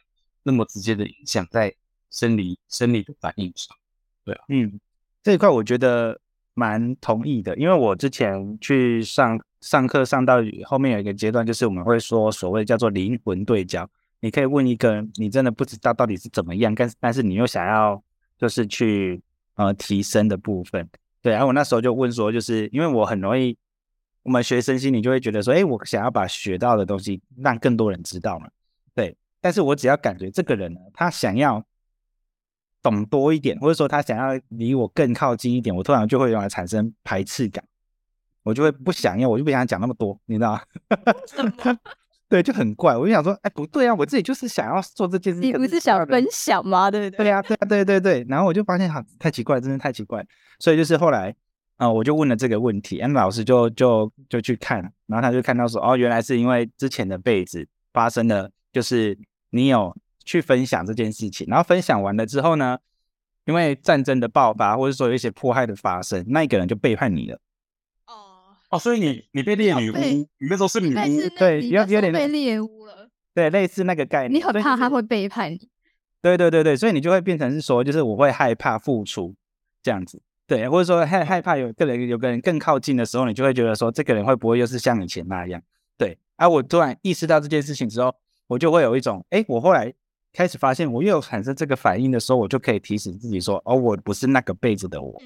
[0.47, 1.75] 那么直接的影响在
[2.09, 3.77] 生理生理的反应上。
[4.25, 4.45] 对啊。
[4.49, 4.79] 嗯，
[5.25, 6.21] 这一块我觉得
[6.55, 13.89] 蛮同意的，因为我之前去上上课上到后面有一个阶段，就是我们会说所谓叫做灵魂对焦，
[14.21, 18.01] 你可以问一个你真的不知道到底是怎么样，但是但是你又想要
[18.39, 19.21] 就是去
[19.57, 20.89] 呃提升的部分，
[21.21, 23.57] 对，然后我那时候就问说，就是因为我很容易，
[24.23, 28.49] 我们学生心理就会觉得说，哎，我想要把学到的东西让更多人知道嘛，
[28.95, 31.65] 对，但是我只要感觉这个人呢，他想要
[32.83, 37.65] 懂多一点，或者说他想要离我更靠近一点，我突然就会用来产生排斥感，
[38.43, 40.61] 我就会不想要，我就不想讲那么多，你知道吗？
[42.29, 42.97] 对，就很怪。
[42.97, 46.91] 我就想说，哎，不对啊，我自己就是想要做这件事，你不是想分享吗？
[46.91, 47.25] 对不对？
[47.25, 48.27] 对啊，对啊，对对对。
[48.29, 50.27] 然后我就发现，哈，太奇怪，真的太奇怪。
[50.59, 51.33] 所以就是后来，
[51.77, 59.17] 啊，我就问了这个问题，安老师就就就去看，然后他就看到说，哦，原来是因为之前的被子发生了，就是
[59.57, 62.79] 你有去分享这件事情，然后分享完了之后呢，
[63.45, 67.40] 因为战争的爆发，或者说有一些迫害的发生，那一个人就背叛你了。
[68.07, 68.12] 哦
[68.71, 74.33] 哦，所以你你被猎女巫，你那时候是女巫，对，有有点被猎巫了，对，类似那个概念。
[74.33, 75.69] 你很怕他会背叛你，
[76.21, 79.35] 对对对对，所以你就会变成是说，就是我会害怕付出
[79.83, 85.62] 这样子，对，或者说害害怕有个人有个人更靠近的时候，你就会觉得说，这个人会不会又是像以前那样？
[85.97, 88.12] 对，而我突然意识到这件事情之后，
[88.47, 89.93] 我就会有一种，哎，我后来
[90.33, 95.21] 开始发现，我又有产生这个反应的时候，我就可以提醒自己说，哦，我不是那个辈子的我。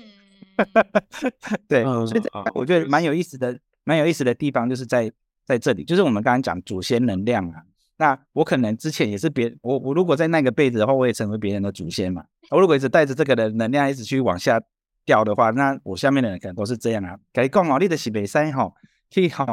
[1.66, 2.22] 对，所以
[2.54, 5.10] 我觉得蛮有意思的，蛮有意思的地方就是在
[5.44, 7.62] 在这里，就是我们刚刚讲祖先能量啊。
[7.96, 12.24] 那我可能之前也是别我我如果在那个辈子的话，我也成为别人的祖先嘛。
[12.50, 14.60] 我如果一直带着这个的能量一直去往下
[15.04, 17.18] 掉的话，那我下面的人可能都是这样啊。
[17.32, 18.74] 改讲哦，你的西北山吼，
[19.10, 19.44] 去哈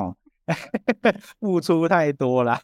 [1.39, 2.59] 付出太多了。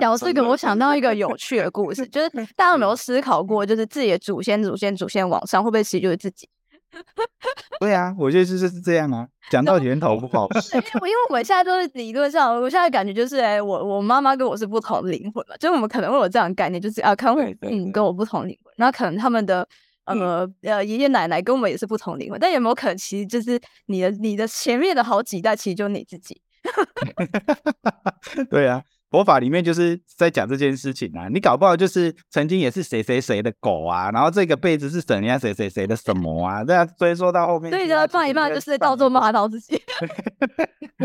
[0.00, 6.48] 聊这个，我想到一个有趣的故事，就是 大家有没有思考过，就是自己的祖先、祖先、祖先往上，会不会其实就是自己？
[7.78, 9.26] 对啊，我觉得就是是这样啊。
[9.48, 19.66] 讲到源头不好，因为因为我们现在都是理论上，我现在感觉就是，哎，我我妈妈跟我是不同灵魂嘛，就我们可能会有这样的概念，就是啊，可能嗯跟我不同灵魂，那可能他们的
[20.04, 26.40] 呃呃爷爷奶奶跟我们也是不同灵魂，但有没有可能其实就是你的你的前面的好几代其实就你自己？
[28.50, 28.82] 对啊。
[29.10, 39.82] 佛法里面就是在讲这件事情啊，你搞不好就是曾经也是谁谁谁的狗啊，然后这个辈子是怎样谁谁谁的什么啊，这样所以说到后面，对的，放一半就是到处骂到自己，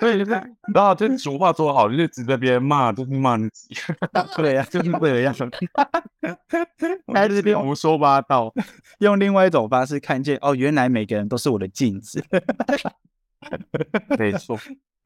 [0.00, 0.30] 对，就是
[0.74, 3.76] 然后就俗话说好，就指着别人骂，就是骂自己，
[4.36, 5.32] 对呀，就是这样，
[7.14, 8.52] 还是边胡说八道，
[8.98, 12.20] 用另外一种方式看见哦，原来每个人都是我的镜子，
[14.18, 14.58] 没错。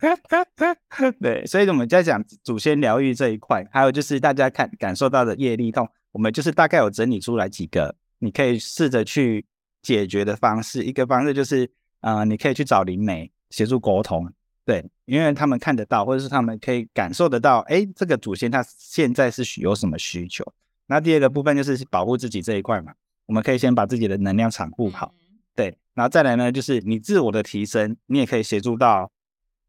[1.21, 9.47] 对，所以我们在讲祖先疗愈这一块，还有就是大家看感受到的业力痛，我们就是大概有整理出来几个，你可以试着去
[9.81, 10.83] 解决的方式。
[10.83, 14.29] 一个方式就是，呃，你可以去找灵媒协助沟通，
[14.65, 20.45] 对，因为他们看得到，或者是他们可以感受得到，哎，这个祖先他现在是有什么需求。
[20.87, 22.93] 那第二个部分就是保护自己这一块嘛，
[23.27, 25.15] 我们可以先把自己的能量场护好，
[25.55, 29.11] 对，然后再来呢，就是你自我的提升，你也可以协助到。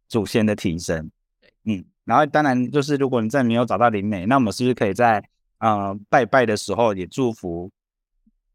[0.10, 1.10] 祖先的提升，
[1.64, 5.24] 嗯，然后当然就是如果你在没有找到灵媒，那我们是不是可以在
[5.58, 7.72] 呃拜拜的时候也祝福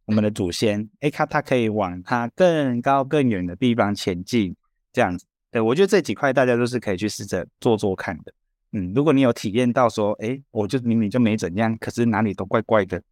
[0.05, 0.89] 我们的祖先？
[1.01, 4.55] 哎，他他可以往他更高更远的地方前进，
[4.93, 5.27] 这样子。
[5.51, 8.33] 对我觉得这几块大家都是可以去试着做做看的。
[8.73, 13.03] 嗯，如果你有体验到说，哎，我就明明就没怎样，可是哪里都怪怪的。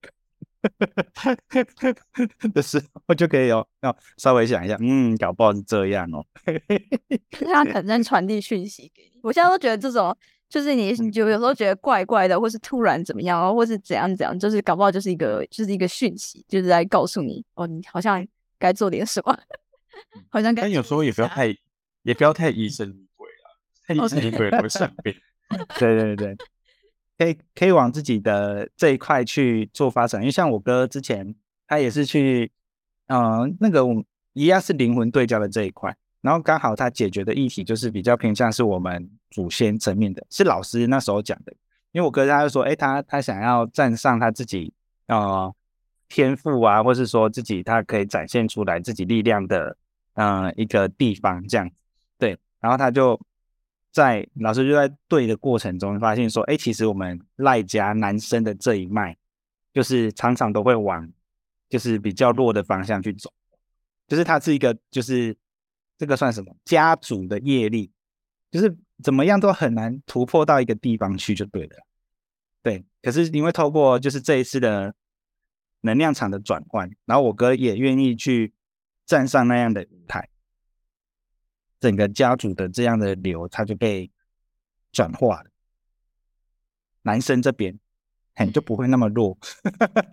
[2.55, 6.25] 的时候就可以哦，要稍微想一下，嗯，搞不好是这样哦。
[7.31, 9.21] 他可能在传递讯息给你。
[9.23, 10.17] 我现在都觉得这种，
[10.49, 18.27] 就是你就有时候觉得怪怪的，或是突然怎么样，或是怎样怎样，就是搞不好就是一个，就是一个讯息，就是在告诉你，哦，你好像
[18.59, 19.39] 该做点什么，
[20.31, 20.63] 好像该。
[20.63, 21.57] 但有时候也不要太，
[22.03, 23.47] 也不要太疑神疑鬼啊，
[23.87, 25.15] 太疑神疑鬼会生病。
[25.79, 26.37] 对对对。
[27.19, 31.35] 可以可以往自己的这一块去做发展，因为像我哥之前
[31.67, 32.51] 他也是去，
[33.07, 41.53] 嗯，那个我一样是灵魂对焦的这一块，然后刚好他解决的议题就是比较偏向是我们祖先层面的，是老师那时候讲的，
[41.93, 44.73] 因为我哥他就说，哎，他他想要站上他自己
[45.07, 45.55] 呃
[46.09, 49.77] 天赋啊，或是说自己他可以展现出来自己力量的
[50.15, 51.71] 嗯一个地方这样，
[52.19, 53.19] 对，然后他就。
[53.97, 59.17] 在老师就在对的过程中，发现说，哎，其实我们赖家男生的这一脉，
[59.73, 61.11] 就是常常都会往，
[61.71, 63.33] 就是比较弱的方向去走，
[64.07, 65.35] 就是它是一个，就是
[65.97, 67.91] 这个算什么家族的业力，
[68.51, 71.77] 就是怎么样都很难突破到一个地方去就对了，
[72.63, 72.85] 对。
[73.01, 74.95] 可是因为透过就是这一次的
[75.81, 78.53] 能量场的转换，然后我哥也愿意去
[79.07, 80.29] 站上那样的舞台。
[81.79, 84.11] 整个家族的这样的流，它就被
[84.93, 85.51] 转化了。
[87.03, 87.79] 男生这边，
[88.35, 89.37] 很就不会那么弱。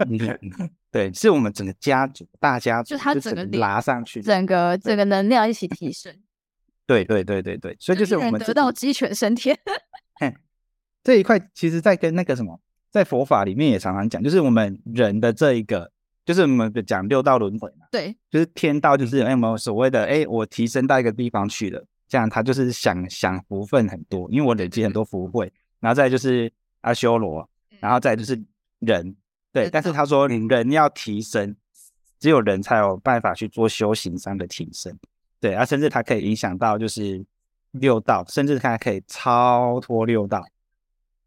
[0.91, 6.13] 对，是我们整个家族大家族，就他整个拉上去，整个整个能量一起提升。
[6.85, 9.57] 对对对对对，所以就是我们得到鸡犬升天。
[11.01, 12.59] 这一块，其实在跟那个什么，
[12.91, 15.92] 在佛法里面也常常讲，就是我们人的这一个。
[16.25, 26.51] 就是我们讲六道轮回嘛，对，就是天道，就是有没有所谓的，哎，我提升到一个地方去了，这样他就是想享福分很多，因为我累积很多福慧，然后再就是
[26.81, 27.47] 阿修罗，
[27.79, 28.41] 然后再就是
[28.79, 29.15] 人，
[29.51, 31.55] 对，但是他说人要提升，
[32.19, 34.97] 只有人才有办法去做修行上的提升，
[35.41, 37.25] 对，啊，甚至它可以影响到就是
[37.71, 40.41] 六道，甚至它可以超脱六道。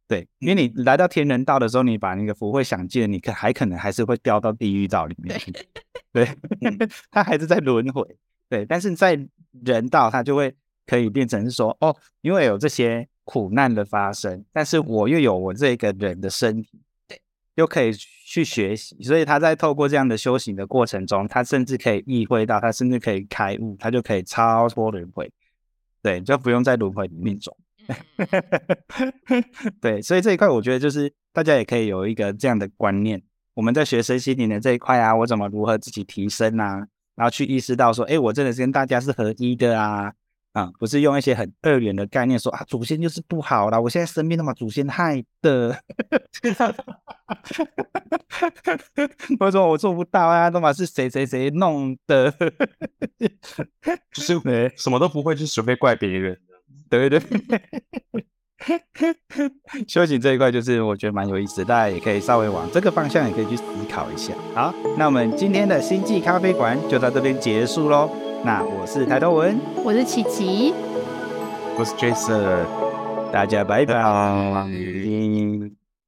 [0.09, 5.53] 对，因为你来到天人道的时候，你把那个福慧想尽，你可还可能还是会掉到地狱道里面去。
[6.13, 6.29] 对，
[7.11, 8.17] 他还是在轮回。
[8.49, 9.19] 对，但是在
[9.65, 10.55] 人道，他就会
[10.87, 17.21] 可以变成是说，哦，因为有这些苦难的发生，但是我又有我这个人的身体，对，
[17.57, 25.29] 又可以去学习，所以他在透过这样的修行的过程中，他甚至可以意会到，他甚至可以开悟，他就可以超脱轮回，
[26.01, 27.57] 对，就不用在轮回里面走。
[29.81, 33.23] 对，所以这一块我觉得就是大家也可以有一个这样的观念。
[33.55, 36.87] 我们在学生心灵的这一块啊，我怎么如何自己提升啊？
[37.15, 40.13] 然后去意识到说，哎，我真的是跟大家是合一的啊，
[40.53, 45.73] 啊，不是用一些很二元的概念说啊，祖先就是不好啦，我现在生病都把祖先害的，
[49.41, 52.31] 或者说我做不到啊，都嘛是谁谁谁弄的，
[54.13, 54.39] 就是
[54.77, 56.39] 什么都不会，就只会怪别人。
[56.89, 57.21] 对对，
[59.87, 64.33] 修行 这一块就是我觉得蛮有意思，大家也可以稍微往这个方向也可以去思考一下。
[64.55, 68.11] 好，那我们今天的星际咖啡馆就到这边结束喽。
[68.45, 70.73] 那我是抬头文，我是琪琪，
[71.79, 72.65] 我是 Jason，
[73.33, 73.95] 大家拜拜。